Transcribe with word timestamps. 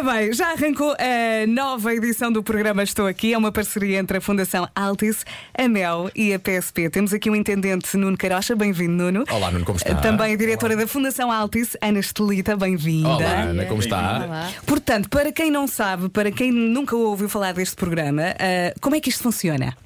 Ora 0.00 0.14
bem, 0.14 0.32
já 0.32 0.52
arrancou 0.52 0.92
a 0.92 1.46
nova 1.46 1.94
edição 1.94 2.32
do 2.32 2.42
programa 2.42 2.82
Estou 2.82 3.06
Aqui. 3.06 3.34
É 3.34 3.38
uma 3.38 3.52
parceria 3.52 3.98
entre 3.98 4.16
a 4.16 4.20
Fundação 4.20 4.66
Altice, 4.74 5.26
a 5.52 5.68
MEL 5.68 6.10
e 6.16 6.32
a 6.32 6.38
PSP. 6.38 6.88
Temos 6.88 7.12
aqui 7.12 7.28
o 7.28 7.36
intendente 7.36 7.94
Nuno 7.98 8.16
Carocha. 8.16 8.56
Bem-vindo, 8.56 8.94
Nuno. 8.94 9.24
Olá, 9.30 9.50
Nuno, 9.50 9.66
como 9.66 9.76
está? 9.76 9.94
Também 9.96 10.32
a 10.32 10.36
diretora 10.38 10.74
da 10.74 10.86
Fundação 10.86 11.30
Altice, 11.30 11.76
Ana 11.82 11.98
Estelita. 11.98 12.56
Bem-vinda. 12.56 13.10
Olá, 13.10 13.42
Ana, 13.42 13.66
como 13.66 13.80
está? 13.80 14.24
Olá. 14.24 14.50
Portanto, 14.64 15.10
para 15.10 15.30
quem 15.32 15.50
não 15.50 15.66
sabe, 15.66 16.08
para 16.08 16.32
quem 16.32 16.50
nunca 16.50 16.96
ouviu 16.96 17.28
falar 17.28 17.52
deste 17.52 17.76
programa, 17.76 18.22
ah, 18.38 18.72
como 18.80 18.96
é 18.96 19.00
que 19.00 19.10
isto 19.10 19.22
funciona? 19.22 19.76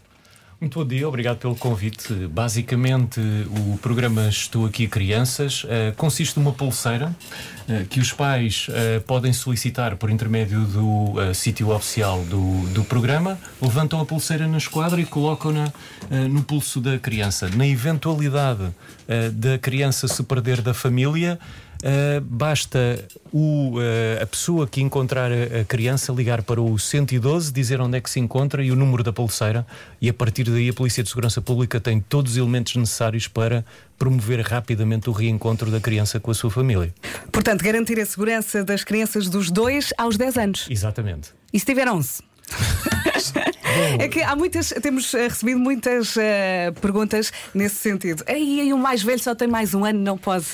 Muito 0.61 0.79
bom 0.79 0.86
dia, 0.86 1.07
obrigado 1.07 1.39
pelo 1.39 1.57
convite. 1.57 2.14
Basicamente, 2.29 3.21
o 3.21 3.77
programa 3.79 4.29
Estou 4.29 4.66
Aqui 4.66 4.86
Crianças 4.86 5.66
eh, 5.68 5.93
consiste 5.96 6.39
numa 6.39 6.53
pulseira 6.53 7.14
eh, 7.68 7.84
que 7.91 7.98
os 7.98 8.12
pais 8.12 8.68
eh, 8.71 9.00
podem 9.00 9.32
solicitar 9.32 9.96
por 9.96 10.11
intermédio 10.11 10.61
do 10.61 11.35
sítio 11.35 11.71
oficial 11.71 12.25
do, 12.25 12.68
do 12.68 12.85
programa, 12.85 13.36
levantam 13.61 14.00
a 14.00 14.07
pulseira 14.07 14.46
na 14.46 14.58
esquadra 14.58 15.00
e 15.00 15.04
colocam-na 15.04 15.72
no 16.30 16.43
pulso 16.43 16.80
da 16.80 16.99
criança. 16.99 17.49
Na 17.49 17.66
eventualidade 17.66 18.71
da 19.32 19.58
criança 19.58 20.07
se 20.07 20.22
perder 20.22 20.63
da 20.63 20.72
família, 20.72 21.39
Uh, 21.84 22.18
basta 22.22 23.04
o, 23.30 23.72
uh, 23.76 24.22
a 24.22 24.26
pessoa 24.26 24.66
que 24.66 24.80
encontrar 24.80 25.30
a, 25.30 25.61
a 25.61 25.64
criança 25.66 26.10
ligar 26.12 26.43
para 26.43 26.58
o 26.58 26.79
112, 26.79 27.52
dizer 27.52 27.79
onde 27.79 27.98
é 27.98 28.00
que 28.00 28.08
se 28.08 28.18
encontra 28.18 28.64
e 28.64 28.72
o 28.72 28.76
número 28.76 29.02
da 29.02 29.12
pulseira, 29.12 29.66
e 30.00 30.08
a 30.08 30.14
partir 30.14 30.44
daí 30.44 30.70
a 30.70 30.72
Polícia 30.72 31.02
de 31.02 31.10
Segurança 31.10 31.43
Pública 31.43 31.79
tem 31.79 32.00
todos 32.00 32.33
os 32.33 32.38
elementos 32.38 32.74
necessários 32.77 33.28
para 33.28 33.62
promover 33.98 34.41
rapidamente 34.41 35.10
o 35.10 35.12
reencontro 35.12 35.70
da 35.70 35.78
criança 35.78 36.19
com 36.19 36.30
a 36.30 36.34
sua 36.34 36.50
família. 36.50 36.94
Portanto, 37.30 37.62
garantir 37.62 38.00
a 38.00 38.06
segurança 38.06 38.64
das 38.64 38.82
crianças 38.82 39.28
dos 39.28 39.50
2 39.50 39.92
aos 39.98 40.16
10 40.16 40.38
anos. 40.38 40.66
Exatamente. 40.70 41.32
E 41.52 41.60
se 41.60 41.66
tiver 41.66 41.86
11? 41.86 42.22
É 43.98 44.08
que 44.08 44.22
há 44.22 44.34
muitas, 44.36 44.72
temos 44.83 45.12
eh, 45.14 45.28
recebido 45.28 45.58
muitas 45.58 46.17
eh, 46.17 46.72
perguntas 46.80 47.33
nesse 47.55 47.77
sentido. 47.77 48.22
Aí, 48.27 48.61
aí 48.61 48.72
o 48.72 48.78
mais 48.78 49.03
velho 49.03 49.19
só 49.19 49.34
tem 49.34 49.48
mais 49.48 49.75
um 49.75 49.84
ano, 49.84 49.98
não 49.98 50.19
pode, 50.19 50.47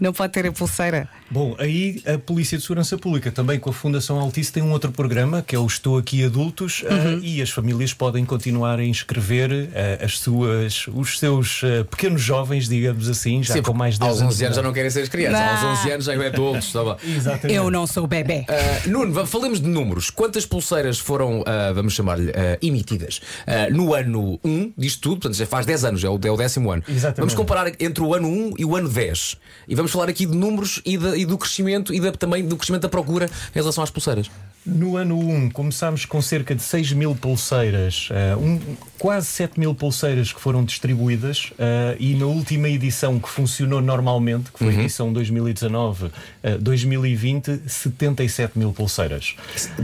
não 0.00 0.12
pode 0.12 0.32
ter 0.32 0.46
a 0.46 0.52
pulseira. 0.52 1.08
Bom, 1.30 1.54
aí 1.58 2.02
a 2.06 2.18
Polícia 2.18 2.56
de 2.56 2.62
Segurança 2.62 2.96
Pública, 2.96 3.30
também 3.30 3.58
com 3.58 3.70
a 3.70 3.72
Fundação 3.72 4.18
Altice, 4.18 4.52
tem 4.52 4.62
um 4.62 4.72
outro 4.72 4.90
programa 4.90 5.42
que 5.42 5.54
é 5.54 5.58
o 5.58 5.66
Estou 5.66 5.98
Aqui 5.98 6.24
Adultos 6.24 6.82
uh, 6.82 7.22
e 7.22 7.42
as 7.42 7.50
famílias 7.50 7.92
podem 7.92 8.24
continuar 8.24 8.78
a 8.78 8.84
inscrever 8.84 9.50
uh, 9.50 10.04
as 10.04 10.18
suas, 10.18 10.86
os 10.88 11.18
seus 11.18 11.62
uh, 11.62 11.84
pequenos 11.90 12.22
jovens, 12.22 12.68
digamos 12.68 13.08
assim, 13.08 13.42
já 13.42 13.54
Sim, 13.54 13.62
com 13.62 13.74
mais 13.74 13.94
de 13.94 14.00
10 14.00 14.10
Aos 14.10 14.22
11 14.22 14.44
anos 14.44 14.56
já 14.56 14.62
não 14.62 14.72
querem 14.72 14.90
ser 14.90 15.02
as 15.02 15.08
crianças, 15.08 15.40
Não. 15.40 15.68
aos 15.70 15.80
11 15.80 15.90
anos 15.90 16.04
já 16.06 16.14
é 16.14 16.26
adultos. 16.26 16.72
Tá 16.72 16.82
bom. 16.84 16.96
Exatamente. 17.04 17.56
Eu 17.56 17.70
não 17.70 17.86
sou 17.86 18.06
bebê. 18.06 18.44
Uh, 18.48 18.88
Nuno, 18.88 19.26
falemos 19.26 19.60
de 19.60 19.68
números. 19.68 20.10
Quantas 20.10 20.46
pulseiras 20.46 20.98
foram, 20.98 21.40
uh, 21.40 21.74
vamos 21.74 21.92
chamar-lhe, 21.92 22.30
uh, 22.30 22.58
emitidas 22.68 23.20
uh, 23.46 23.74
no 23.74 23.94
ano 23.94 24.38
1 24.44 24.72
disto 24.76 25.00
tudo? 25.00 25.14
Portanto, 25.20 25.36
já 25.36 25.46
faz 25.46 25.66
10 25.66 25.84
anos, 25.84 26.04
é 26.04 26.08
o, 26.08 26.18
é 26.22 26.30
o 26.30 26.36
décimo 26.36 26.70
ano. 26.70 26.82
Exatamente. 26.88 27.18
Vamos 27.18 27.34
comparar 27.34 27.72
entre 27.80 28.02
o 28.02 28.14
ano 28.14 28.28
1 28.28 28.54
e 28.58 28.64
o 28.64 28.76
ano 28.76 28.88
10. 28.88 29.36
E 29.68 29.74
vamos 29.74 29.90
falar 29.90 30.08
aqui 30.08 30.24
de 30.26 30.36
números 30.36 30.80
e, 30.84 30.96
de- 30.96 31.16
e 31.18 31.26
do 31.26 31.36
crescimento 31.36 31.92
e 31.92 32.00
da- 32.00 32.12
também 32.12 32.46
do 32.46 32.56
crescimento 32.56 32.82
da 32.82 32.88
procura 32.88 33.26
em 33.26 33.58
relação 33.58 33.82
às 33.82 33.90
pulseiras. 33.90 34.30
No 34.68 34.96
ano 34.98 35.18
1 35.18 35.48
começámos 35.50 36.04
com 36.04 36.20
cerca 36.20 36.54
de 36.54 36.62
6 36.62 36.92
mil 36.92 37.14
pulseiras, 37.14 38.08
eh, 38.12 38.36
um- 38.36 38.60
quase 38.98 39.26
7 39.28 39.58
mil 39.58 39.74
pulseiras 39.74 40.30
que 40.32 40.40
foram 40.40 40.62
distribuídas 40.64 41.52
eh, 41.58 41.96
e 41.98 42.14
na 42.14 42.26
última 42.26 42.68
edição 42.68 43.18
que 43.18 43.28
funcionou 43.30 43.80
normalmente, 43.80 44.50
que 44.52 44.58
foi 44.58 44.68
a 44.68 44.72
edição 44.82 45.10
2019-2020, 45.12 47.60
77 47.66 48.58
mil 48.58 48.72
pulseiras. 48.72 49.34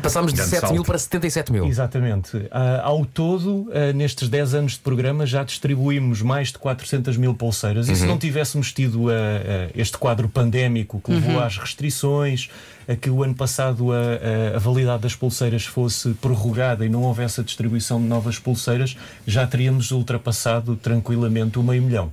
Passámos 0.02 0.32
de 0.32 0.36
Grande 0.38 0.50
7 0.50 0.72
mil 0.72 0.84
para 0.84 0.98
77 0.98 1.52
mil. 1.52 1.66
Exatamente. 1.66 2.46
Ah, 2.50 2.82
ao 2.84 3.06
todo, 3.06 3.68
nestes 3.94 4.28
10 4.28 4.54
anos 4.54 4.72
de 4.72 4.78
programa, 4.80 5.24
já 5.24 5.44
distribuímos 5.44 6.20
mais 6.22 6.48
de 6.52 6.58
400 6.58 7.16
mil 7.16 7.32
pulseiras. 7.34 7.88
E 7.88 7.94
se 7.96 8.04
não 8.06 8.18
tivéssemos 8.18 8.72
tido 8.72 9.06
este 9.74 9.96
quadro 9.98 10.28
pandémico 10.28 11.00
que 11.02 11.10
levou 11.12 11.40
às 11.40 11.56
restrições, 11.56 12.50
a 12.86 12.94
que 12.94 13.08
o 13.08 13.22
ano 13.22 13.34
passado 13.34 13.90
a, 13.92 13.96
a- 14.52 14.56
a 14.56 14.58
validade 14.74 15.02
das 15.02 15.14
pulseiras 15.14 15.64
fosse 15.64 16.14
prorrogada 16.14 16.84
e 16.84 16.88
não 16.88 17.02
houvesse 17.02 17.40
a 17.40 17.44
distribuição 17.44 18.00
de 18.00 18.08
novas 18.08 18.38
pulseiras, 18.38 18.96
já 19.24 19.46
teríamos 19.46 19.92
ultrapassado 19.92 20.74
tranquilamente 20.74 21.58
o 21.58 21.62
meio 21.62 21.82
milhão. 21.82 22.12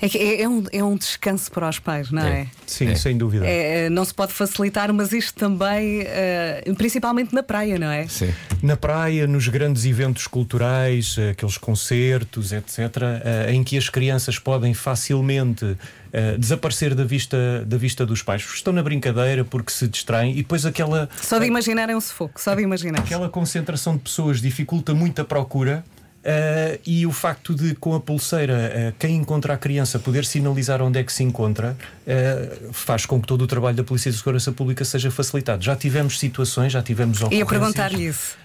É, 0.00 0.08
que 0.08 0.18
é, 0.18 0.42
é 0.42 0.48
um, 0.48 0.64
é 0.72 0.82
um 0.84 0.96
descanso 0.96 1.50
para 1.50 1.68
os 1.68 1.78
pais, 1.78 2.10
não 2.10 2.22
é? 2.22 2.46
Sim, 2.66 2.88
É. 2.88 2.94
sem 2.94 3.16
dúvida. 3.16 3.46
É, 3.46 3.88
não 3.90 4.04
se 4.04 4.14
pode 4.14 4.32
facilitar, 4.32 4.92
mas 4.92 5.12
isto 5.12 5.34
também, 5.34 6.02
eh, 6.02 6.62
principalmente 6.76 7.34
na 7.34 7.42
praia, 7.42 7.78
não 7.78 7.90
é? 7.90 8.06
Sim. 8.08 8.32
Na 8.62 8.76
praia, 8.76 9.26
nos 9.26 9.48
grandes 9.48 9.84
eventos 9.84 10.26
culturais, 10.26 11.16
eh, 11.18 11.30
aqueles 11.30 11.56
concertos, 11.58 12.52
etc., 12.52 12.78
eh, 13.24 13.52
em 13.52 13.62
que 13.64 13.76
as 13.78 13.88
crianças 13.88 14.38
podem 14.38 14.74
facilmente 14.74 15.76
eh, 16.12 16.36
desaparecer 16.38 16.94
da 16.94 17.04
vista, 17.04 17.64
da 17.66 17.76
vista 17.76 18.04
dos 18.06 18.22
pais. 18.22 18.42
Estão 18.54 18.72
na 18.72 18.82
brincadeira 18.82 19.44
porque 19.44 19.70
se 19.70 19.86
distraem 19.86 20.32
e 20.32 20.36
depois 20.36 20.64
aquela, 20.64 21.08
Só 21.20 21.38
de 21.38 21.46
imaginar 21.46 21.88
é 21.90 21.96
um 21.96 22.00
sufoco, 22.00 22.40
só 22.40 22.54
de 22.54 22.62
imaginar. 22.62 22.98
aquela 23.00 23.28
concentração 23.28 23.94
de 23.94 24.02
pessoas 24.02 24.40
dificulta 24.40 24.94
muito 24.94 25.20
a 25.20 25.24
procura. 25.24 25.84
Eh, 26.30 26.78
e 26.84 27.06
o 27.06 27.10
facto 27.10 27.54
de, 27.54 27.74
com 27.74 27.94
a 27.94 28.00
pulseira, 28.00 28.52
eh, 28.52 28.92
quem 28.98 29.16
encontra 29.16 29.54
a 29.54 29.56
criança 29.56 29.98
poder 29.98 30.26
sinalizar 30.26 30.82
onde 30.82 30.98
é 30.98 31.02
que 31.02 31.10
se 31.10 31.22
encontra 31.22 31.74
eh, 32.06 32.68
faz 32.70 33.06
com 33.06 33.18
que 33.18 33.26
todo 33.26 33.40
o 33.40 33.46
trabalho 33.46 33.74
da 33.74 33.82
Polícia 33.82 34.10
de 34.10 34.18
Segurança 34.18 34.52
Pública 34.52 34.84
seja 34.84 35.10
facilitado. 35.10 35.64
Já 35.64 35.74
tivemos 35.74 36.18
situações, 36.18 36.70
já 36.70 36.82
tivemos 36.82 37.20
Ia 37.20 37.26
ocorrências. 37.28 37.48
perguntar-lhe 37.48 38.08
isso. 38.08 38.36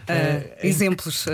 exemplos. 0.62 1.26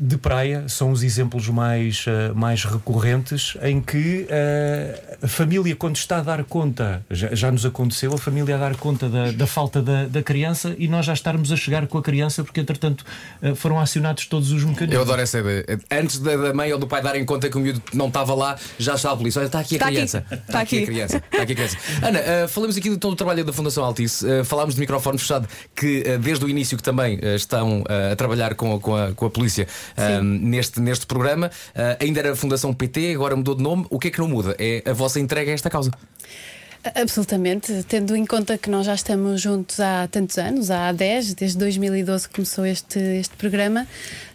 De 0.00 0.16
praia 0.16 0.68
são 0.68 0.90
os 0.90 1.02
exemplos 1.02 1.48
mais, 1.48 2.04
eh, 2.06 2.32
mais 2.34 2.64
recorrentes 2.64 3.56
em 3.62 3.80
que 3.80 4.26
eh, 4.28 5.16
a 5.22 5.28
família, 5.28 5.74
quando 5.76 5.96
está 5.96 6.18
a 6.18 6.22
dar 6.22 6.44
conta, 6.44 7.04
já, 7.10 7.34
já 7.34 7.50
nos 7.50 7.64
aconteceu, 7.64 8.12
a 8.14 8.18
família 8.18 8.56
a 8.56 8.58
dar 8.58 8.76
conta 8.76 9.08
da, 9.08 9.30
da 9.32 9.46
falta 9.46 9.80
da, 9.82 10.06
da 10.06 10.22
criança 10.22 10.74
e 10.78 10.88
nós 10.88 11.06
já 11.06 11.12
estarmos 11.12 11.50
a 11.52 11.56
chegar 11.56 11.86
com 11.86 11.98
a 11.98 12.02
criança 12.02 12.44
porque, 12.44 12.60
entretanto, 12.60 13.04
eh, 13.42 13.54
foram 13.54 13.78
acionados 13.80 14.26
todos 14.26 14.52
os 14.52 14.62
mecanismos. 14.64 14.94
Eu 14.94 15.02
adoro 15.02 15.20
essa 15.20 15.38
ideia. 15.38 15.64
Antes 15.90 16.18
da, 16.18 16.36
da 16.36 16.52
mãe 16.54 16.72
ou 16.72 16.78
do 16.78 16.86
pai 16.86 17.02
darem 17.02 17.24
conta 17.24 17.48
que 17.48 17.56
o 17.56 17.60
miúdo 17.60 17.82
não 17.92 18.08
estava 18.08 18.34
lá, 18.34 18.56
já 18.78 18.94
está 18.94 19.12
a 19.12 19.16
polícia. 19.16 19.40
Olha, 19.40 19.46
está 19.46 19.60
aqui 19.60 19.74
a 19.74 19.76
Está 19.76 19.86
aqui. 19.86 19.94
criança. 19.96 20.24
Está 20.30 20.60
aqui. 20.60 20.82
a 20.82 20.86
criança. 20.86 21.16
Está 21.16 21.42
aqui 21.42 21.52
a 21.52 21.56
criança. 21.56 21.76
Ana, 22.02 22.18
ah, 22.44 22.48
falamos 22.48 22.76
aqui 22.76 22.90
de 22.90 22.96
todo 22.98 23.12
o 23.12 23.16
trabalho 23.16 23.44
da 23.44 23.52
Fundação 23.52 23.84
Altice. 23.84 24.26
Ah, 24.30 24.44
falámos 24.44 24.74
de 24.74 24.80
microfone 24.80 25.18
fechado, 25.18 25.48
que 25.74 26.04
ah, 26.06 26.18
desde 26.18 26.44
o 26.44 26.48
início 26.48 26.76
que 26.76 26.82
também 26.82 27.18
estão 27.34 27.84
a 28.12 28.14
trabalhar 28.16 28.54
com, 28.54 28.78
com, 28.80 28.94
a, 28.96 29.12
com 29.12 29.26
a 29.26 29.30
polícia 29.30 29.66
ah, 29.96 30.22
neste, 30.22 30.80
neste 30.80 31.06
programa. 31.06 31.50
Ah, 31.74 31.96
ainda 32.00 32.20
era 32.20 32.32
a 32.32 32.36
Fundação 32.36 32.72
PT, 32.72 33.14
agora 33.14 33.36
mudou 33.36 33.54
de 33.54 33.62
nome. 33.62 33.86
O 33.90 33.98
que 33.98 34.08
é 34.08 34.10
que 34.10 34.18
não 34.18 34.28
muda? 34.28 34.56
É 34.58 34.82
a 34.86 34.92
vossa 34.92 35.20
entrega 35.20 35.50
a 35.50 35.54
esta 35.54 35.70
causa. 35.70 35.90
Absolutamente, 36.94 37.84
tendo 37.88 38.14
em 38.14 38.24
conta 38.24 38.56
que 38.58 38.70
nós 38.70 38.86
já 38.86 38.94
estamos 38.94 39.40
juntos 39.40 39.80
há 39.80 40.08
tantos 40.08 40.38
anos, 40.38 40.70
há 40.70 40.92
10, 40.92 41.34
desde 41.34 41.58
2012 41.58 42.28
que 42.28 42.34
começou 42.34 42.66
este, 42.66 42.98
este 42.98 43.34
programa, 43.36 43.86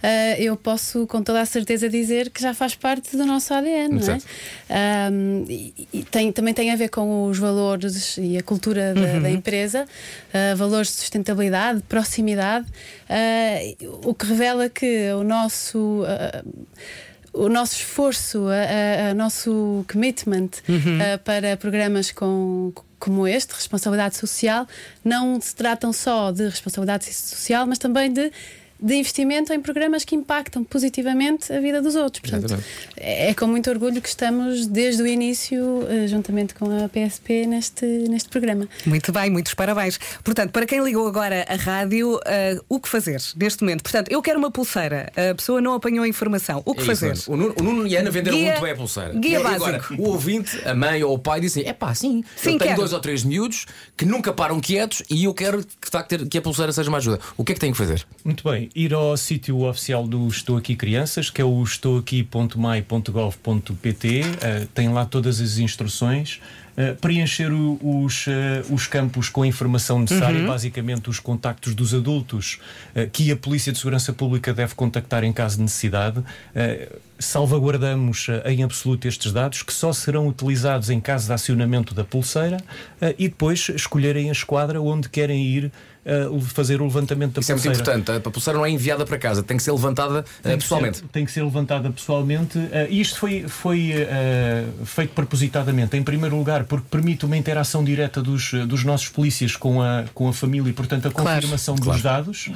ah, 0.03 0.39
eu 0.39 0.55
posso 0.55 1.07
com 1.07 1.21
toda 1.21 1.41
a 1.41 1.45
certeza 1.45 1.87
dizer 1.89 2.29
que 2.29 2.41
já 2.41 2.53
faz 2.53 2.75
parte 2.75 3.15
do 3.15 3.25
nosso 3.25 3.53
ADN, 3.53 3.99
não 3.99 4.13
é? 4.13 4.19
Ahm, 4.69 5.45
e 5.49 5.71
e 5.93 6.03
tem, 6.03 6.31
também 6.31 6.53
tem 6.53 6.71
a 6.71 6.75
ver 6.75 6.89
com 6.89 7.25
os 7.25 7.37
valores 7.37 8.17
e 8.17 8.37
a 8.37 8.43
cultura 8.43 8.93
da, 8.93 9.19
da 9.19 9.29
empresa, 9.29 9.85
ah, 10.33 10.55
valores 10.55 10.89
de 10.89 10.95
sustentabilidade, 10.95 11.79
de 11.79 11.83
proximidade, 11.83 12.65
ah, 13.09 13.57
o 14.03 14.13
que 14.13 14.25
revela 14.25 14.69
que 14.69 15.11
o 15.13 15.23
nosso. 15.23 16.03
O 17.33 17.47
nosso 17.47 17.75
esforço, 17.75 18.45
o 19.11 19.15
nosso 19.15 19.85
commitment 19.91 20.49
ah, 20.67 21.17
para 21.19 21.55
programas 21.57 22.11
com, 22.11 22.73
como 22.99 23.27
este, 23.27 23.53
responsabilidade 23.53 24.15
social, 24.15 24.67
não 25.03 25.39
se 25.39 25.55
tratam 25.55 25.91
só 25.91 26.31
de 26.31 26.43
responsabilidade 26.45 27.11
social, 27.13 27.65
mas 27.65 27.77
também 27.77 28.11
de, 28.11 28.31
de 28.81 28.95
investimento 28.95 29.53
em 29.53 29.61
programas 29.61 30.03
que 30.03 30.15
impactam 30.15 30.63
positivamente 30.63 31.51
a 31.53 31.59
vida 31.59 31.81
dos 31.81 31.95
outros. 31.95 32.29
Portanto, 32.29 32.63
é, 32.97 33.29
é 33.29 33.33
com 33.33 33.45
muito 33.47 33.69
orgulho 33.69 34.01
que 34.01 34.07
estamos 34.09 34.65
desde 34.67 35.03
o 35.03 35.07
início, 35.07 35.85
eh, 35.87 36.07
juntamente 36.07 36.53
com 36.55 36.65
a 36.83 36.89
PSP, 36.89 37.45
neste, 37.45 37.85
neste 37.85 38.29
programa. 38.29 38.67
Muito 38.85 39.11
bem, 39.11 39.29
muitos 39.29 39.53
parabéns. 39.53 39.99
Portanto, 40.23 40.51
para 40.51 40.65
quem 40.65 40.83
ligou 40.83 41.07
agora 41.07 41.45
a 41.47 41.55
rádio, 41.55 42.19
eh, 42.25 42.59
o 42.67 42.79
que 42.79 42.89
fazer 42.89 43.21
neste 43.35 43.61
momento? 43.63 43.83
Portanto, 43.83 44.09
eu 44.11 44.21
quero 44.21 44.39
uma 44.39 44.49
pulseira, 44.51 45.11
a 45.15 45.35
pessoa 45.35 45.61
não 45.61 45.73
apanhou 45.73 46.03
a 46.03 46.07
informação. 46.07 46.61
O 46.65 46.73
que 46.73 46.79
É 46.81 46.83
isso, 46.91 47.05
fazer? 47.07 47.29
Nuno. 47.31 47.33
o, 47.33 47.37
Nuno, 47.37 47.55
o 47.59 47.63
Nuno 47.63 47.87
e 47.87 47.95
a 47.95 47.99
Ana 47.99 48.09
venderam 48.11 48.37
Guia- 48.37 48.47
muito 48.51 48.61
bem 48.63 48.71
a 48.71 48.75
pulseira. 48.75 49.13
guia 49.13 49.31
E 49.31 49.35
agora, 49.45 49.77
básico. 49.77 49.95
o 50.01 50.09
ouvinte, 50.09 50.59
a 50.67 50.73
mãe 50.73 51.03
ou 51.03 51.13
o 51.13 51.19
pai 51.19 51.39
dizem: 51.39 51.67
é 51.67 51.73
pá, 51.73 51.93
sim, 51.93 52.23
Sim, 52.35 52.53
eu 52.53 52.57
tenho 52.57 52.59
quero. 52.59 52.75
dois 52.77 52.93
ou 52.93 52.99
três 52.99 53.23
miúdos 53.23 53.65
que 53.95 54.05
nunca 54.05 54.33
param 54.33 54.59
quietos 54.59 55.03
e 55.09 55.25
eu 55.25 55.33
quero 55.33 55.59
que, 55.59 55.85
de 55.85 55.91
facto, 55.91 56.09
ter- 56.09 56.27
que 56.27 56.37
a 56.37 56.41
pulseira 56.41 56.71
seja 56.71 56.89
uma 56.89 56.97
ajuda. 56.97 57.19
O 57.37 57.43
que 57.43 57.51
é 57.51 57.55
que 57.55 57.61
tenho 57.61 57.73
que 57.73 57.77
fazer? 57.77 58.05
Muito 58.25 58.43
bem, 58.49 58.69
ir 58.75 58.93
ao 58.93 59.15
sítio 59.17 59.63
oficial 59.65 60.07
do 60.07 60.27
Estou 60.27 60.57
Aqui 60.57 60.75
Crianças, 60.75 61.29
que 61.29 61.41
é 61.41 61.45
o 61.45 61.61
estouaqui.mai.gov.pt, 61.63 64.21
eh, 64.41 64.67
tem 64.73 64.89
lá 64.89 65.05
todas 65.05 65.39
as 65.41 65.57
instruções. 65.57 66.39
uh, 66.77 66.95
preencher 67.01 67.51
o, 67.51 67.77
os, 67.83 68.27
uh, 68.27 68.31
os 68.73 68.87
campos 68.87 69.27
com 69.27 69.41
a 69.41 69.47
informação 69.47 69.99
necessária, 69.99 70.39
Uhum. 70.39 70.47
basicamente 70.47 71.09
os 71.09 71.19
contactos 71.19 71.75
dos 71.75 71.93
adultos 71.93 72.59
uh, 72.95 73.09
que 73.11 73.29
a 73.29 73.35
Polícia 73.35 73.73
de 73.73 73.77
Segurança 73.77 74.13
Pública 74.13 74.53
deve 74.53 74.73
contactar 74.73 75.25
em 75.25 75.33
caso 75.33 75.57
de 75.57 75.63
necessidade. 75.63 76.19
Uh, 76.19 76.23
salvaguardamos 77.19 78.29
uh, 78.29 78.41
em 78.47 78.63
absoluto 78.63 79.05
estes 79.05 79.33
dados 79.33 79.63
que 79.63 79.73
só 79.73 79.91
serão 79.91 80.29
utilizados 80.29 80.89
em 80.89 81.01
caso 81.01 81.27
de 81.27 81.33
acionamento 81.33 81.93
da 81.93 82.05
pulseira 82.05 82.55
uh, 83.01 83.13
e 83.19 83.27
depois 83.27 83.67
escolherem 83.75 84.29
a 84.29 84.31
esquadra 84.31 84.81
onde 84.81 85.09
querem 85.09 85.43
ir 85.45 85.69
uh, 86.05 86.39
fazer 86.41 86.81
o 86.81 86.85
levantamento 86.85 87.33
da 87.35 87.41
Isso 87.41 87.51
é 87.51 87.55
muito 87.55 87.63
pulseira. 87.67 87.97
importante. 87.99 88.27
A 88.27 88.31
pulseira 88.31 88.57
não 88.59 88.65
é 88.65 88.69
enviada 88.69 89.05
para 89.05 89.17
casa, 89.17 89.43
tem 89.43 89.57
que 89.57 89.63
ser 89.63 89.71
levantada 89.71 90.19
uh, 90.19 90.23
Tem 90.43 90.51
que 90.53 90.57
pessoalmente. 90.63 90.97
ser- 90.99 91.05
tem 91.11 91.25
que 91.25 91.31
ser 91.31 91.43
levantada 91.43 91.89
pessoalmente. 91.91 92.57
Uh, 92.57 92.69
isto 92.89 93.17
foi, 93.19 93.47
foi 93.47 93.91
uh, 93.93 94.85
feito 94.85 95.13
propositadamente, 95.13 95.95
em 95.97 96.03
primeiro 96.03 96.35
lugar, 96.37 96.63
porque 96.65 96.87
permite 96.89 97.25
uma 97.25 97.37
interação 97.37 97.83
direta 97.83 98.21
dos, 98.21 98.51
dos 98.67 98.83
nossos 98.83 99.09
polícias 99.09 99.55
com 99.55 99.81
a, 99.81 100.05
com 100.13 100.27
a 100.27 100.33
família 100.33 100.69
e, 100.69 100.73
portanto, 100.73 101.07
a 101.07 101.11
Claro. 101.11 101.35
confirmação 101.35 101.75
dos 101.75 102.01
dados. 102.01 102.47
Uh, 102.47 102.53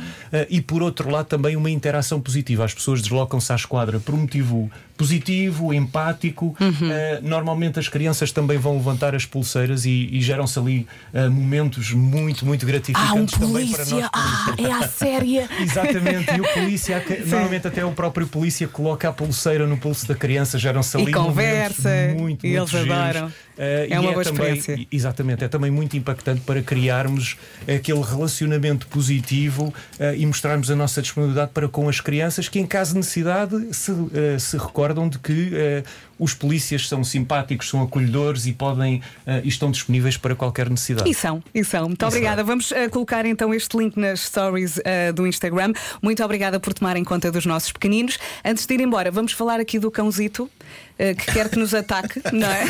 e, 0.49 0.61
por 0.61 0.81
outro 0.81 1.09
lado, 1.09 1.25
também 1.25 1.55
uma 1.55 1.69
interação 1.69 2.19
positiva. 2.21 2.65
As 2.65 2.73
pessoas 2.73 3.01
deslocam-se 3.01 3.51
à 3.51 3.55
esquadra 3.55 3.99
por 3.99 4.13
um 4.15 4.19
motivo 4.19 4.69
positivo, 4.97 5.73
empático. 5.73 6.55
Uhum. 6.59 6.69
Uh, 6.69 7.21
normalmente, 7.21 7.79
as 7.79 7.87
crianças 7.87 8.31
também 8.31 8.57
vão 8.57 8.73
levantar 8.73 9.15
as 9.15 9.25
pulseiras 9.25 9.85
e, 9.85 10.09
e 10.11 10.21
geram-se 10.21 10.57
ali 10.57 10.87
uh, 11.13 11.29
momentos 11.29 11.91
muito, 11.91 12.45
muito 12.45 12.65
gratificantes 12.65 13.11
Ah, 13.11 13.15
um 13.15 13.47
também 13.47 13.67
para 13.67 13.85
nós. 13.85 13.89
polícia! 13.89 14.09
Ah, 14.13 14.53
é 14.57 14.71
a 14.71 14.87
séria! 14.87 15.49
Exatamente, 15.59 16.33
e 16.35 16.41
o 16.41 16.53
polícia, 16.53 17.03
normalmente 17.25 17.67
até 17.67 17.83
o 17.85 17.91
próprio 17.91 18.27
polícia 18.27 18.67
coloca 18.67 19.09
a 19.09 19.11
pulseira 19.13 19.67
no 19.67 19.77
pulso 19.77 20.07
da 20.07 20.15
criança, 20.15 20.57
geram-se 20.57 20.97
E 20.97 21.01
ali 21.01 21.11
conversa, 21.11 21.89
momentos 21.89 22.21
muito, 22.21 22.45
e 22.45 22.57
muito 22.57 22.75
eles 22.77 22.91
adoram. 22.91 23.31
É 23.57 23.87
e 23.89 23.93
uma 23.97 24.11
boa 24.11 24.23
também, 24.23 24.53
experiência. 24.53 24.87
Exatamente, 24.91 25.43
é 25.43 25.47
também 25.47 25.71
muito 25.71 25.95
impactante 25.95 26.41
para 26.41 26.61
criarmos 26.61 27.37
aquele 27.61 28.01
relacionamento 28.01 28.87
positivo 28.87 29.73
eh, 29.99 30.17
e 30.17 30.25
mostrarmos 30.25 30.69
a 30.69 30.75
nossa 30.75 31.01
disponibilidade 31.01 31.51
para 31.53 31.67
com 31.67 31.87
as 31.87 32.01
crianças 32.01 32.49
que, 32.49 32.59
em 32.59 32.65
caso 32.65 32.91
de 32.91 32.97
necessidade, 32.97 33.73
se, 33.73 33.91
eh, 34.13 34.37
se 34.39 34.57
recordam 34.57 35.07
de 35.07 35.19
que 35.19 35.51
eh, 35.53 35.83
os 36.17 36.33
polícias 36.33 36.87
são 36.87 37.03
simpáticos, 37.03 37.69
são 37.69 37.81
acolhedores 37.81 38.45
e 38.45 38.53
podem 38.53 39.01
eh, 39.25 39.41
e 39.43 39.49
estão 39.49 39.71
disponíveis 39.71 40.17
para 40.17 40.35
qualquer 40.35 40.69
necessidade. 40.69 41.09
E 41.09 41.13
são, 41.13 41.43
e 41.53 41.63
são. 41.63 41.85
Muito 41.85 42.05
obrigada. 42.05 42.43
Vamos 42.43 42.71
eh, 42.71 42.89
colocar 42.89 43.25
então 43.25 43.53
este 43.53 43.77
link 43.77 43.97
nas 43.97 44.21
stories 44.21 44.79
eh, 44.83 45.11
do 45.11 45.27
Instagram. 45.27 45.73
Muito 46.01 46.23
obrigada 46.23 46.59
por 46.59 46.73
tomarem 46.73 47.03
conta 47.03 47.31
dos 47.31 47.45
nossos 47.45 47.71
pequeninos. 47.71 48.17
Antes 48.43 48.65
de 48.65 48.73
ir 48.73 48.81
embora, 48.81 49.11
vamos 49.11 49.31
falar 49.31 49.59
aqui 49.59 49.79
do 49.79 49.91
cãozito 49.91 50.49
que 50.97 51.33
quer 51.33 51.49
que 51.49 51.59
nos 51.59 51.73
ataque, 51.73 52.21
não 52.31 52.47
é? 52.47 52.63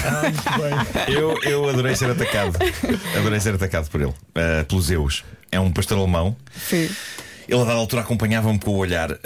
Eu, 1.07 1.39
eu 1.43 1.69
adorei 1.69 1.95
ser 1.95 2.09
atacado. 2.09 2.57
Adorei 3.15 3.39
ser 3.39 3.53
atacado 3.53 3.87
por 3.89 4.01
ele. 4.01 4.09
Uh, 4.09 4.65
pelos 4.67 4.85
Zeus. 4.85 5.23
É 5.51 5.59
um 5.59 5.71
pastor 5.71 5.99
alemão. 5.99 6.35
Sim. 6.57 6.89
Ele, 7.47 7.61
a 7.61 7.63
dada 7.63 7.77
altura, 7.79 8.01
acompanhava-me 8.01 8.57
com 8.59 8.71
o 8.71 8.77
olhar 8.77 9.11
uh, 9.11 9.17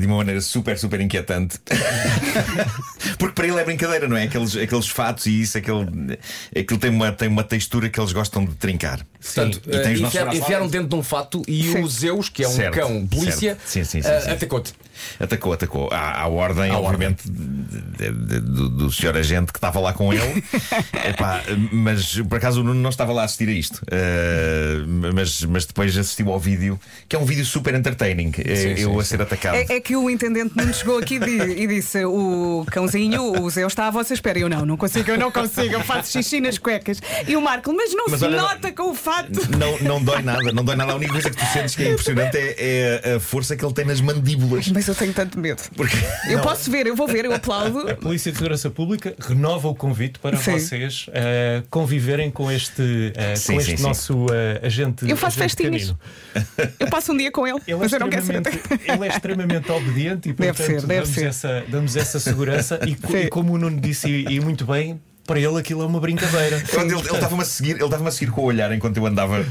de 0.00 0.06
uma 0.06 0.16
maneira 0.16 0.40
super, 0.40 0.78
super 0.78 1.00
inquietante. 1.00 1.58
Porque 3.18 3.34
para 3.34 3.46
ele 3.46 3.58
é 3.60 3.64
brincadeira, 3.64 4.08
não 4.08 4.16
é? 4.16 4.24
Aqueles, 4.24 4.56
aqueles 4.56 4.88
fatos 4.88 5.26
e 5.26 5.40
isso, 5.42 5.58
aquele, 5.58 6.18
aquilo 6.56 6.78
tem 6.78 6.90
uma, 6.90 7.12
tem 7.12 7.28
uma 7.28 7.44
textura 7.44 7.88
que 7.88 7.98
eles 8.00 8.12
gostam 8.12 8.44
de 8.44 8.54
trincar. 8.54 9.00
Portanto, 9.20 9.60
E 9.66 9.78
tem 9.80 9.94
os 9.94 10.00
uh, 10.00 10.06
enfiar- 10.06 10.34
enfiaram 10.34 10.68
dentro 10.68 10.88
de 10.88 10.94
um 10.94 11.02
fato 11.02 11.42
e 11.48 11.72
Sim. 11.72 11.82
o 11.82 11.88
Zeus, 11.88 12.28
que 12.28 12.44
é 12.44 12.48
um 12.48 12.52
Certo, 12.52 12.74
cão 12.74 13.06
polícia, 13.06 13.54
uh, 13.56 13.84
sim. 13.84 14.00
atacou-te. 14.30 14.72
Atacou, 15.20 15.52
atacou. 15.52 15.88
À, 15.92 16.22
à 16.22 16.26
ordem, 16.28 16.70
À 16.70 16.78
obviamente, 16.78 17.28
de- 17.28 18.10
de- 18.12 18.40
do, 18.40 18.68
do 18.68 18.92
senhor 18.92 19.16
agente 19.16 19.52
que 19.52 19.58
estava 19.58 19.78
lá 19.80 19.92
com 19.92 20.12
ele. 20.12 20.42
Epá, 21.08 21.42
mas 21.72 22.16
por 22.28 22.36
acaso 22.38 22.60
o 22.60 22.64
Nuno 22.64 22.80
não 22.80 22.90
estava 22.90 23.12
lá 23.12 23.22
a 23.22 23.24
assistir 23.24 23.48
a 23.48 23.52
isto. 23.52 23.76
Uh, 23.84 25.12
mas, 25.14 25.42
mas 25.44 25.64
depois 25.66 25.96
assistiu 25.96 26.32
ao 26.32 26.38
vídeo, 26.40 26.78
que 27.08 27.14
é 27.14 27.18
um 27.18 27.24
vídeo 27.24 27.44
super 27.44 27.67
entertaining. 27.74 28.32
Sim, 28.32 28.42
eu 28.78 28.90
sim, 28.92 28.98
a 29.00 29.04
ser 29.04 29.22
atacado. 29.22 29.54
É, 29.56 29.66
é 29.76 29.80
que 29.80 29.96
o 29.96 30.08
intendente 30.10 30.52
não 30.56 30.72
chegou 30.72 30.98
aqui 30.98 31.16
e 31.16 31.18
di- 31.20 31.62
e 31.62 31.66
disse: 31.66 32.04
o 32.04 32.64
cãozinho, 32.70 33.42
o 33.42 33.50
Zé 33.50 33.66
está 33.66 33.86
à 33.86 33.90
vossa 33.90 34.14
espera. 34.14 34.38
Eu 34.38 34.48
não, 34.48 34.64
não 34.66 34.76
consigo, 34.76 35.10
eu 35.10 35.18
não 35.18 35.30
consigo, 35.30 35.74
eu 35.74 35.80
faço 35.82 36.12
xixi 36.12 36.40
nas 36.40 36.58
cuecas. 36.58 37.00
E 37.26 37.36
o 37.36 37.40
Marco, 37.40 37.72
mas 37.72 37.92
não 37.94 38.06
Mas 38.08 38.20
se 38.20 38.26
olha, 38.26 38.36
nota 38.40 38.72
com 38.72 38.90
o 38.90 38.94
fato. 38.94 39.28
Não, 39.58 39.78
não 39.80 40.02
dói 40.02 40.22
nada, 40.22 40.52
não 40.52 40.64
dói 40.64 40.76
nada. 40.76 40.92
A 40.92 40.96
única 40.96 41.12
coisa 41.12 41.30
que 41.30 41.36
tu 41.36 41.44
sentes 41.52 41.74
que 41.74 41.82
é 41.82 41.90
impressionante 41.92 42.36
é, 42.36 43.00
é 43.04 43.14
a 43.14 43.20
força 43.20 43.56
que 43.56 43.64
ele 43.64 43.74
tem 43.74 43.84
nas 43.84 44.00
mandíbulas. 44.00 44.68
Mas 44.68 44.86
eu 44.88 44.94
tenho 44.94 45.12
tanto 45.12 45.38
medo. 45.38 45.62
Porque 45.76 45.96
Eu 46.28 46.40
posso 46.40 46.70
ver, 46.70 46.86
eu 46.86 46.94
vou 46.96 47.06
ver, 47.06 47.24
eu 47.24 47.32
aplaudo. 47.34 47.88
A 47.90 47.94
Polícia 47.94 48.30
de 48.32 48.38
Segurança 48.38 48.70
Pública 48.70 49.14
renova 49.18 49.68
o 49.68 49.74
convite 49.74 50.18
para 50.18 50.36
Sim. 50.36 50.52
vocês 50.52 51.06
eh, 51.12 51.62
conviverem 51.70 52.30
com 52.30 52.50
este, 52.50 53.12
eh, 53.16 53.34
Sim, 53.36 53.54
com 53.54 53.60
este 53.60 53.76
sim. 53.76 53.82
nosso 53.82 54.26
eh, 54.32 54.60
agente. 54.66 55.08
Eu 55.08 55.16
faço 55.16 55.38
agente 55.42 55.56
festinhas. 55.56 55.94
canino. 56.34 56.68
Eu 56.78 56.88
passo 56.88 57.12
um 57.12 57.16
dia 57.16 57.30
com 57.30 57.46
ele, 57.46 57.57
Ele 57.66 57.72
é, 57.72 57.74
eu 57.74 57.84
extremamente, 57.84 58.48
ele 58.86 59.04
é 59.04 59.08
extremamente 59.08 59.72
obediente 59.72 60.28
e 60.30 60.32
Deve 60.32 60.52
portanto 60.52 60.80
ser, 60.80 60.86
deve 60.86 61.00
damos, 61.02 61.08
ser. 61.14 61.26
Essa, 61.26 61.64
damos 61.68 61.96
essa 61.96 62.20
segurança 62.20 62.80
e, 62.86 62.96
e 63.16 63.28
como 63.28 63.52
o 63.54 63.58
Nuno 63.58 63.80
disse 63.80 64.08
e, 64.08 64.24
e 64.36 64.40
muito 64.40 64.64
bem, 64.64 65.00
para 65.26 65.38
ele 65.38 65.58
aquilo 65.58 65.82
é 65.82 65.86
uma 65.86 66.00
brincadeira. 66.00 66.58
Quando 66.70 66.90
ele 66.90 67.00
ele 67.00 67.14
estava-me 67.14 67.42
a 67.42 67.44
seguir, 67.44 67.72
ele 67.72 67.84
estava 67.84 68.08
a 68.08 68.10
seguir 68.10 68.30
com 68.32 68.40
o 68.40 68.44
olhar 68.44 68.72
enquanto 68.72 68.96
eu 68.96 69.04
andava. 69.06 69.44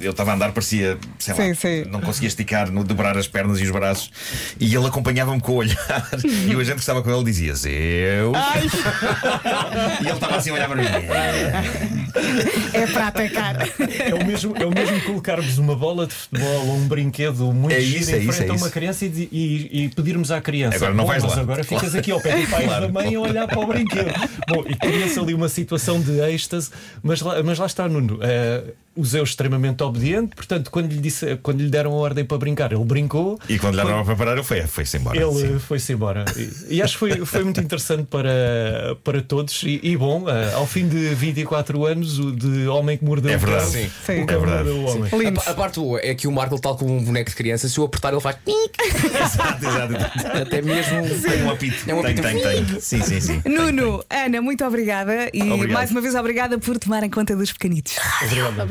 Eu 0.00 0.10
estava 0.10 0.32
a 0.32 0.34
andar, 0.34 0.50
parecia, 0.50 0.98
sei 1.20 1.34
lá, 1.34 1.40
Sim, 1.44 1.54
sim. 1.54 1.84
não 1.88 2.00
conseguia 2.00 2.26
esticar, 2.26 2.68
no- 2.72 2.82
dobrar 2.82 3.16
as 3.16 3.28
pernas 3.28 3.60
e 3.60 3.62
os 3.62 3.70
braços. 3.70 4.10
E 4.58 4.74
ele 4.74 4.86
acompanhava-me 4.88 5.40
com 5.40 5.52
o 5.52 5.54
olhar. 5.56 5.76
E 6.48 6.56
o 6.56 6.58
agente 6.58 6.74
que 6.76 6.80
estava 6.80 7.00
com 7.00 7.14
ele 7.14 7.22
dizia: 7.24 7.54
Zeus. 7.54 8.36
E 10.02 10.06
ele 10.06 10.12
estava 10.14 10.36
assim 10.36 10.50
a 10.50 10.54
olhar 10.54 10.68
para 10.68 10.76
mim. 10.82 12.03
É 12.72 12.86
para 12.86 13.08
atacar. 13.08 13.56
É 14.00 14.14
o 14.14 14.26
mesmo, 14.26 14.54
é 14.56 14.64
o 14.66 14.70
mesmo 14.70 15.00
colocarmos 15.02 15.58
uma 15.58 15.74
bola 15.76 16.06
de 16.06 16.14
futebol 16.14 16.66
ou 16.68 16.74
um 16.76 16.86
brinquedo 16.88 17.52
muito 17.52 17.74
É 17.74 17.80
giro 17.80 18.00
isso, 18.00 18.10
em 18.10 18.14
é 18.14 18.18
isso, 18.18 18.32
frente 18.32 18.48
é 18.48 18.50
a 18.50 18.54
uma 18.56 18.66
isso. 18.66 18.70
criança 18.70 19.04
e, 19.06 19.28
e- 19.32 19.84
e 19.84 19.88
pedirmos 19.90 20.30
à 20.30 20.40
criança. 20.40 20.76
Agora 20.76 20.94
não 20.94 21.04
"Bom, 21.04 21.08
vais 21.10 21.22
lá." 21.22 21.40
agora 21.40 21.64
ficas 21.64 21.94
aqui 21.94 22.10
ao 22.10 22.20
pé 22.20 22.36
do 22.40 22.50
pai 22.50 22.64
e 22.64 22.66
Claro. 22.66 22.86
da 22.86 22.92
mãe 22.92 23.14
a 23.14 23.20
olhar 23.20 23.46
para 23.48 23.60
o 23.60 23.66
brinquedo. 23.66 24.12
Bom, 24.48 24.64
e 24.68 24.74
cria-se 24.74 25.18
ali 25.18 25.34
uma 25.34 25.48
situação 25.48 26.00
de 26.00 26.18
êxtase, 26.20 26.70
mas 27.02 27.20
lá, 27.20 27.42
mas 27.42 27.58
lá 27.58 27.66
está, 27.66 27.88
Nuno. 27.88 28.18
eh, 28.22 28.62
o 28.96 29.04
Zeus 29.04 29.30
extremamente 29.30 29.82
obediente, 29.82 30.36
portanto, 30.36 30.70
quando 30.70 30.92
lhe, 30.92 31.00
disse, 31.00 31.36
quando 31.42 31.60
lhe 31.60 31.68
deram 31.68 31.90
a 31.92 31.96
ordem 31.96 32.24
para 32.24 32.38
brincar, 32.38 32.72
ele 32.72 32.84
brincou. 32.84 33.40
E 33.48 33.58
quando 33.58 33.74
lhe 33.76 33.82
deram 33.84 34.04
para 34.04 34.14
parar, 34.14 34.32
ele 34.34 34.44
foi- 34.44 34.62
foi-se 34.68 34.96
embora. 34.98 35.18
Ele 35.20 35.58
foi-se 35.58 35.92
embora. 35.92 36.24
E, 36.36 36.76
e 36.76 36.82
acho 36.82 36.92
que 36.92 36.98
foi, 37.00 37.26
foi 37.26 37.42
muito 37.42 37.60
interessante 37.60 38.04
para, 38.04 38.96
para 39.02 39.20
todos. 39.20 39.60
E, 39.64 39.80
e 39.82 39.96
bom, 39.96 40.28
eh, 40.28 40.52
ao 40.54 40.64
fim 40.66 40.86
de 40.86 41.12
24 41.14 41.84
anos, 41.84 42.03
o 42.18 42.32
de 42.32 42.66
homem 42.68 42.96
que 42.98 43.04
mordeu 43.04 43.32
É 43.32 43.36
o 43.36 43.40
cão, 43.40 43.48
verdade. 43.50 43.70
Sim. 43.70 43.90
Sim. 44.04 44.22
o 44.22 44.26
cão 44.26 44.36
É 44.36 44.40
verdade. 44.40 44.68
o 44.70 44.84
homem. 44.84 45.34
A, 45.46 45.50
a 45.50 45.54
parte 45.54 45.80
boa 45.80 46.00
é 46.02 46.14
que 46.14 46.26
o 46.28 46.32
Marco, 46.32 46.58
tal 46.60 46.76
como 46.76 46.94
um 46.96 47.02
boneco 47.02 47.30
de 47.30 47.36
criança, 47.36 47.68
se 47.68 47.80
o 47.80 47.84
apertar, 47.84 48.12
ele 48.12 48.20
faz. 48.20 48.36
Exato, 49.24 49.64
exato. 49.66 49.94
Até 50.42 50.60
mesmo. 50.62 51.20
Tem 51.22 51.42
um 51.42 51.50
apito. 51.50 51.90
É 51.90 51.94
um 51.94 52.02
tem, 52.02 52.12
apito. 52.12 52.22
tem, 52.42 52.64
tem. 52.66 52.80
Sim, 52.80 53.02
sim, 53.02 53.20
sim. 53.20 53.42
Nuno, 53.46 54.04
Ana, 54.10 54.40
muito 54.42 54.64
obrigada 54.64 55.30
e 55.32 55.42
Obrigado. 55.42 55.72
mais 55.72 55.90
uma 55.90 56.00
vez 56.00 56.14
obrigada 56.14 56.58
por 56.58 56.78
tomarem 56.78 57.08
conta 57.10 57.34
dos 57.36 57.52
pequenitos. 57.52 57.96
Obrigada. 58.22 58.66